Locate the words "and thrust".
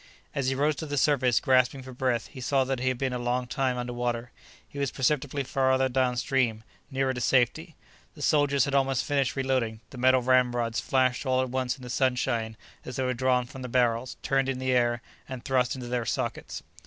15.29-15.75